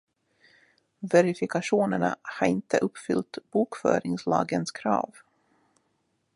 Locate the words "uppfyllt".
2.77-3.37